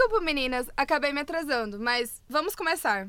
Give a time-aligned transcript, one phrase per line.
[0.00, 3.06] Desculpa, meninas, acabei me atrasando, mas vamos começar.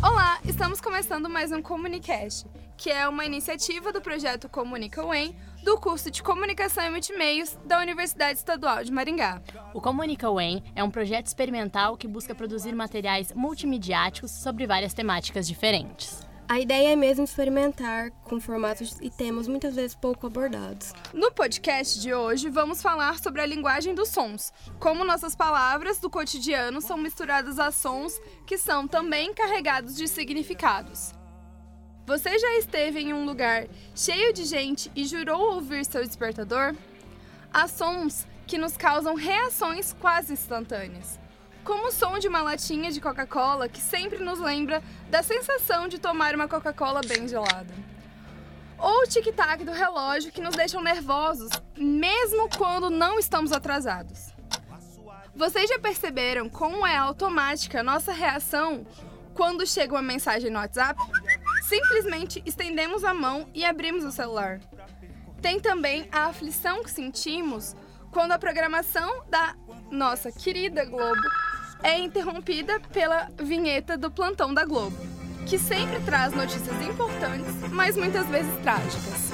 [0.00, 5.76] Olá, estamos começando mais um Comunicast, que é uma iniciativa do projeto Comunica UEM, do
[5.78, 9.42] curso de Comunicação e Multimeios da Universidade Estadual de Maringá.
[9.74, 15.46] O Comunica UEM é um projeto experimental que busca produzir materiais multimediáticos sobre várias temáticas
[15.46, 16.26] diferentes.
[16.50, 20.94] A ideia é mesmo experimentar com formatos e temas muitas vezes pouco abordados.
[21.12, 26.08] No podcast de hoje, vamos falar sobre a linguagem dos sons, como nossas palavras do
[26.08, 31.17] cotidiano são misturadas a sons que são também carregados de significados.
[32.08, 36.74] Você já esteve em um lugar cheio de gente e jurou ouvir seu despertador?
[37.52, 41.20] Há sons que nos causam reações quase instantâneas
[41.62, 45.98] como o som de uma latinha de Coca-Cola que sempre nos lembra da sensação de
[45.98, 47.74] tomar uma Coca-Cola bem gelada.
[48.78, 54.32] Ou o tic-tac do relógio que nos deixam nervosos, mesmo quando não estamos atrasados.
[55.36, 58.86] Vocês já perceberam como é automática a nossa reação
[59.34, 60.98] quando chega uma mensagem no WhatsApp?
[61.68, 64.58] Simplesmente estendemos a mão e abrimos o celular.
[65.42, 67.76] Tem também a aflição que sentimos
[68.10, 69.54] quando a programação da
[69.90, 71.20] nossa querida Globo
[71.82, 74.96] é interrompida pela vinheta do plantão da Globo,
[75.46, 79.28] que sempre traz notícias importantes, mas muitas vezes trágicas.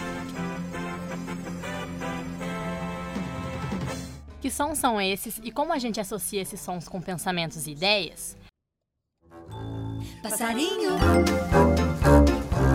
[4.41, 8.37] Que sons são esses e como a gente associa esses sons com pensamentos e ideias?
[10.21, 10.97] Passarinho,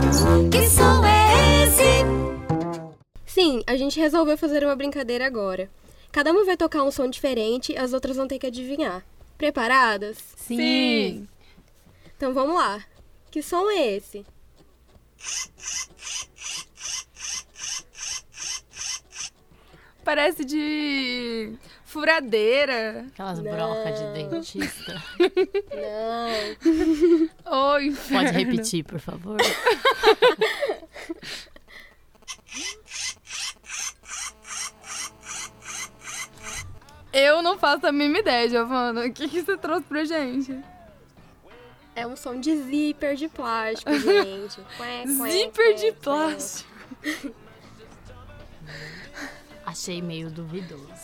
[0.10, 2.04] que som é esse?
[3.28, 5.70] Sim, a gente resolveu fazer uma brincadeira agora.
[6.12, 9.06] Cada uma vai tocar um som diferente e as outras vão ter que adivinhar.
[9.38, 10.18] Preparadas?
[10.36, 11.28] Sim.
[12.18, 12.84] Então vamos lá.
[13.30, 14.26] Que som é esse?
[20.04, 21.54] Parece de
[21.90, 23.06] furadeira.
[23.12, 23.52] Aquelas Não.
[23.52, 25.04] brocas de dentista.
[27.46, 27.74] Não.
[27.74, 29.38] Oi, Pode repetir, por favor?
[37.12, 39.06] Eu não faço a mínima ideia, Giovana.
[39.06, 40.58] O que, que você trouxe pra gente?
[41.96, 44.62] É um som de zíper de plástico, gente.
[45.32, 46.70] Zíper de plástico.
[49.70, 50.90] Achei meio duvidoso.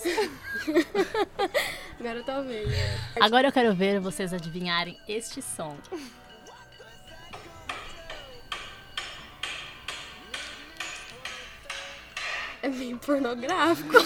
[2.00, 2.72] Agora eu tô vendo.
[3.22, 5.78] Agora eu quero ver vocês adivinharem este som.
[12.64, 13.94] É meio pornográfico.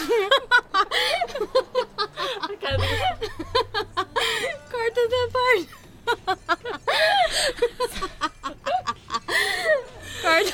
[4.70, 5.70] Corta essa parte.
[10.22, 10.52] Corta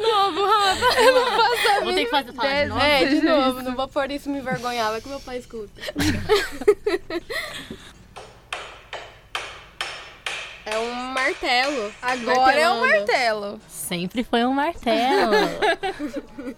[0.00, 1.00] novo, Rafa.
[1.00, 2.80] Eu não faço a Vou ter que fazer falar de novo.
[2.80, 3.62] É, de novo.
[3.62, 4.90] Não vou pôr isso me envergonhar.
[4.90, 5.80] Vai que meu pai escuta.
[10.66, 11.92] É um martelo.
[12.02, 13.06] Agora é um Martelando.
[13.06, 13.60] martelo.
[13.68, 15.32] Sempre foi um martelo.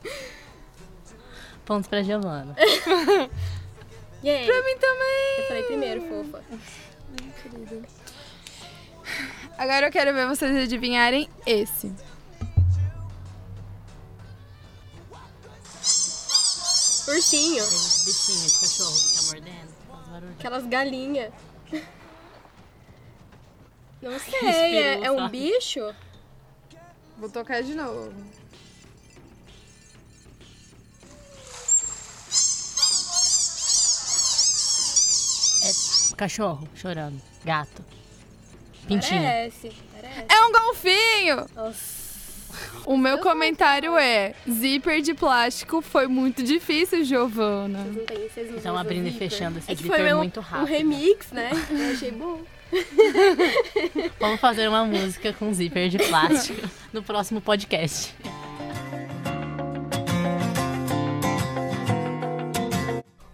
[1.64, 2.54] Pontos pra Giovana.
[4.24, 4.46] Yay.
[4.46, 5.38] Pra mim também.
[5.38, 6.42] Eu falei primeiro, fofa.
[9.58, 11.92] Agora eu quero ver vocês adivinharem esse.
[17.12, 17.64] Ursinho.
[17.64, 19.72] Tem bichinho de cachorro que tá mordendo.
[19.88, 20.32] Faz barulho.
[20.32, 21.32] Aquelas galinhas.
[24.02, 25.94] Não sei, é, é um bicho?
[27.18, 28.12] Vou tocar de novo.
[35.64, 37.20] É cachorro chorando.
[37.44, 37.84] Gato.
[38.88, 39.22] Pintinho.
[39.22, 40.26] Parece, parece.
[40.28, 41.46] É um golfinho!
[41.54, 41.91] Nossa.
[42.84, 47.78] O meu comentário é: zíper de plástico foi muito difícil, Giovana.
[47.84, 50.40] Não tem, vocês não Estão abrindo e fechando esse é que zíper foi meu- muito
[50.40, 50.68] um rápido.
[50.68, 51.50] remix, né?
[51.70, 52.40] Eu achei bom.
[54.18, 58.14] Vamos fazer uma música com zíper de plástico no próximo podcast.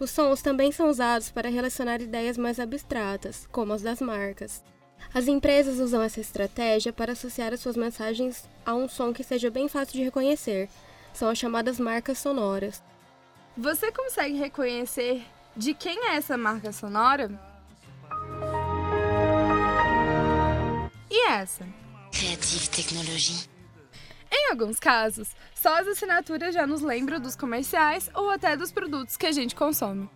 [0.00, 4.62] Os sons também são usados para relacionar ideias mais abstratas, como as das marcas.
[5.12, 9.50] As empresas usam essa estratégia para associar as suas mensagens a um som que seja
[9.50, 10.68] bem fácil de reconhecer.
[11.14, 12.82] São as chamadas marcas sonoras.
[13.56, 15.24] Você consegue reconhecer
[15.56, 17.30] de quem é essa marca sonora?
[21.10, 21.66] E essa?
[22.12, 23.48] Creative Technologie.
[24.30, 29.16] Em alguns casos, só as assinaturas já nos lembram dos comerciais ou até dos produtos
[29.16, 30.08] que a gente consome.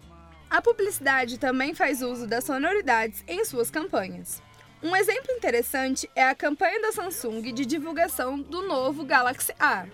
[0.51, 4.43] A publicidade também faz uso das sonoridades em suas campanhas.
[4.83, 9.87] Um exemplo interessante é a campanha da Samsung de divulgação do novo Galaxy A.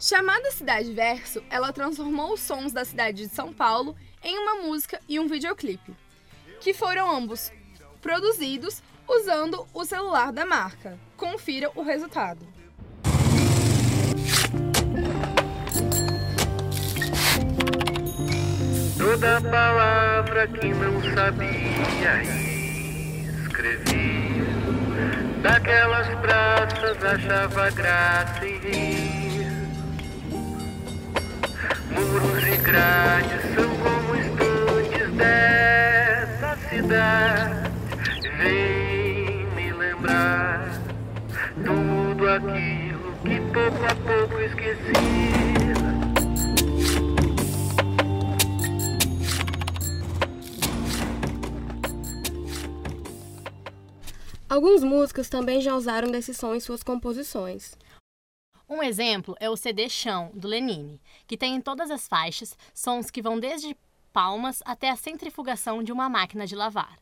[0.00, 5.00] Chamada Cidade Verso, ela transformou os sons da cidade de São Paulo em uma música
[5.08, 5.94] e um videoclipe,
[6.60, 7.52] que foram ambos
[8.00, 10.98] produzidos usando o celular da marca.
[11.16, 12.44] Confira o resultado.
[18.98, 22.51] Toda palavra que não sabia
[23.52, 24.44] escrevia,
[25.42, 29.46] daquelas praças achava graça em rir.
[31.90, 37.70] Muros e grades são como estandes dessa cidade.
[38.38, 40.72] Vem me lembrar
[41.62, 45.41] tudo aquilo que pouco a pouco esqueci.
[54.52, 57.74] Alguns músicos também já usaram desse som em suas composições.
[58.68, 63.10] Um exemplo é o CD Chão, do Lenine, que tem em todas as faixas sons
[63.10, 63.74] que vão desde
[64.12, 66.98] palmas até a centrifugação de uma máquina de lavar.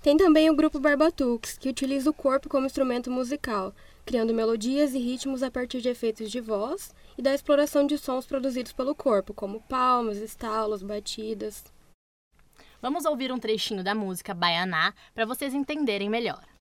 [0.00, 3.74] Tem também o grupo Barbatux, que utiliza o corpo como instrumento musical,
[4.06, 8.24] criando melodias e ritmos a partir de efeitos de voz e da exploração de sons
[8.24, 11.64] produzidos pelo corpo, como palmas, estalos, batidas.
[12.80, 16.51] Vamos ouvir um trechinho da música Baianá para vocês entenderem melhor.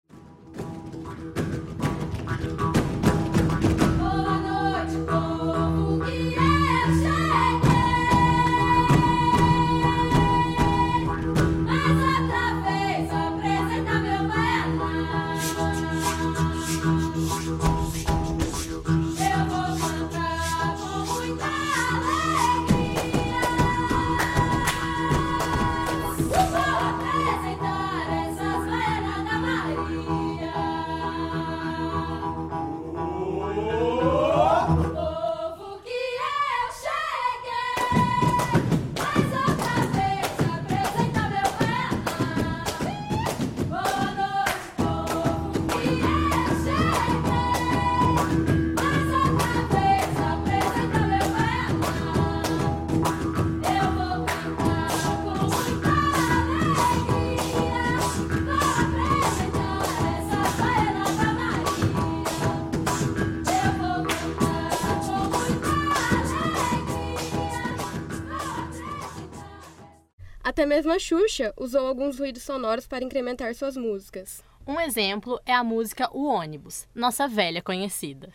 [70.43, 74.43] Até mesmo a Xuxa usou alguns ruídos sonoros para incrementar suas músicas.
[74.65, 78.29] Um exemplo é a música O Ônibus, nossa velha conhecida.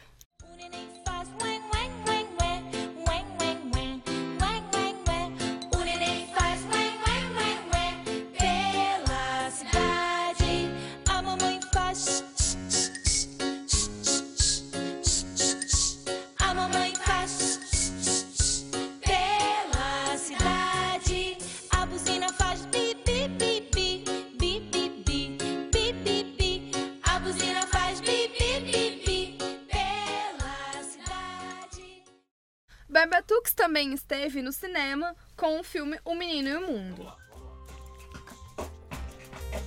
[33.66, 37.12] Também esteve no cinema com o filme O Menino e o Mundo.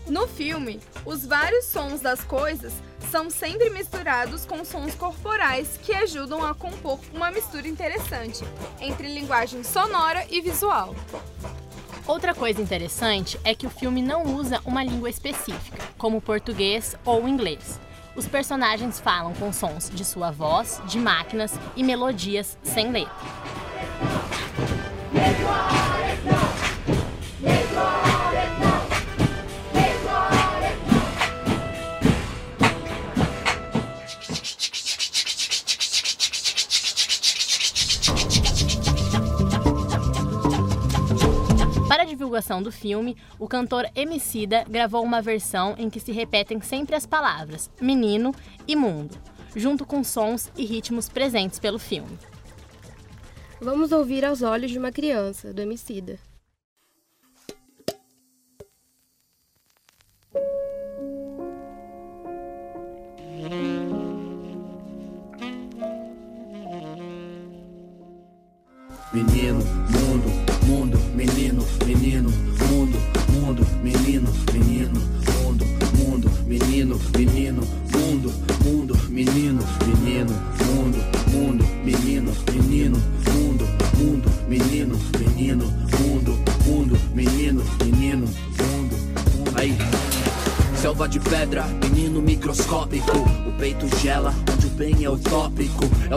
[0.07, 2.71] No filme, os vários sons das coisas
[3.11, 8.41] são sempre misturados com sons corporais que ajudam a compor uma mistura interessante
[8.79, 10.95] entre linguagem sonora e visual.
[12.07, 17.27] Outra coisa interessante é que o filme não usa uma língua específica, como português ou
[17.27, 17.77] inglês.
[18.15, 23.48] Os personagens falam com sons de sua voz, de máquinas e melodias sem letra.
[41.87, 46.61] Para a divulgação do filme, o cantor Emicida gravou uma versão em que se repetem
[46.61, 48.33] sempre as palavras menino
[48.67, 49.17] e mundo,
[49.55, 52.17] junto com sons e ritmos presentes pelo filme.
[53.61, 56.17] Vamos ouvir Aos Olhos de uma Criança, do Emicida.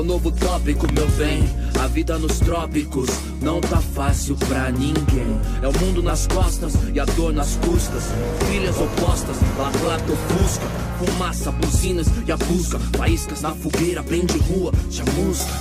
[0.03, 1.49] O novo tópico, meu bem.
[1.81, 3.09] A vida nos trópicos
[3.41, 5.41] não tá fácil pra ninguém.
[5.63, 8.03] É o mundo nas costas e a dor nas custas.
[8.51, 10.67] Filhas opostas, laclato fusca.
[10.99, 12.81] Fumaça, buzinas e a busca.
[12.99, 15.53] Faíscas na fogueira, bem de rua, chamusca.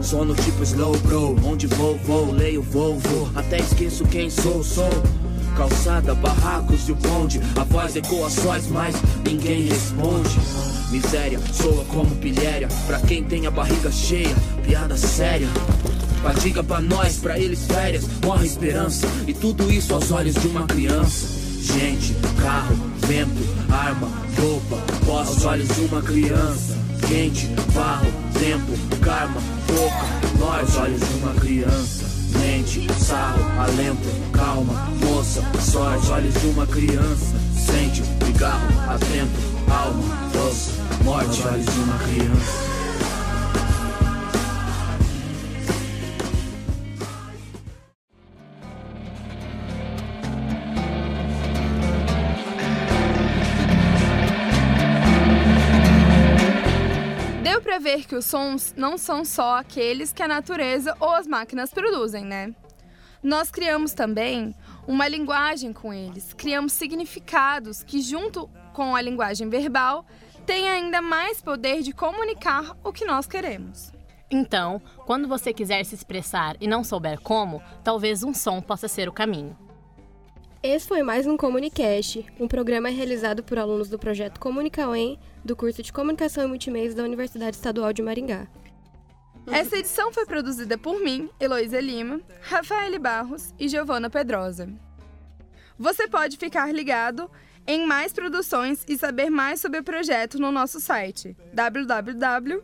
[0.00, 3.28] Sono tipo slow bro, onde vou, vou, leio, vou, vou.
[3.34, 4.90] Até esqueço quem sou, sou.
[5.58, 7.38] Calçada, barracos e o bonde.
[7.54, 10.39] A voz ecoa sóis, mas ninguém responde.
[10.90, 12.68] Miséria, soa como pilhéria.
[12.86, 15.48] Pra quem tem a barriga cheia, piada séria.
[16.22, 18.04] Fadiga pra nós, pra eles férias.
[18.24, 19.06] Morre esperança.
[19.26, 21.28] E tudo isso aos olhos de uma criança.
[21.60, 24.78] Gente, carro, vento, arma, roupa.
[25.10, 26.78] Aos olhos de uma criança.
[27.06, 28.06] Quente, barro,
[28.38, 30.38] tempo, karma, boca.
[30.38, 32.10] Nós, aos olhos de uma criança.
[32.38, 37.34] Mente, sarro, alento, calma, moça, aos olhos de uma criança.
[37.54, 40.72] Sente, pigarro, atento, alma, doce,
[41.04, 42.70] morte, aos de uma criança.
[57.42, 61.26] Deu pra ver que os sons não são só aqueles que a natureza ou as
[61.26, 62.52] máquinas produzem, né?
[63.22, 64.54] Nós criamos também
[64.86, 70.04] uma linguagem com eles, criamos significados que, junto com a linguagem verbal,
[70.46, 73.92] têm ainda mais poder de comunicar o que nós queremos.
[74.30, 79.08] Então, quando você quiser se expressar e não souber como, talvez um som possa ser
[79.08, 79.56] o caminho.
[80.62, 85.82] Esse foi mais um Comunicast, um programa realizado por alunos do projeto Comunicauem, do curso
[85.82, 88.46] de Comunicação e Multimeios da Universidade Estadual de Maringá.
[89.50, 94.68] Essa edição foi produzida por mim, Heloísa Lima, Rafael Barros e Giovana Pedrosa.
[95.78, 97.30] Você pode ficar ligado
[97.66, 102.60] em mais produções e saber mais sobre o projeto no nosso site www.dfe.uem.br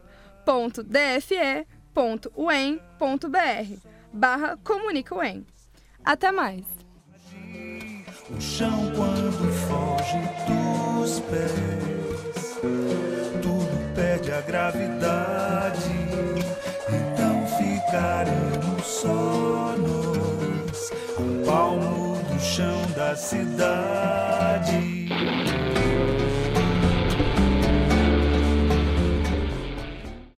[4.12, 5.46] barra Comunica-UEM.
[6.04, 6.64] Até mais!
[8.28, 12.58] O chão quando foge dos pés,
[13.40, 15.90] tudo perde a gravidade.
[16.88, 19.45] Então ficaremos só
[22.56, 24.95] chão da cidade.